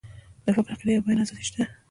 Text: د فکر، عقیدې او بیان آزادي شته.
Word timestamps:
د 0.45 0.47
فکر، 0.55 0.69
عقیدې 0.73 0.93
او 0.97 1.03
بیان 1.05 1.19
آزادي 1.23 1.43
شته. 1.47 1.61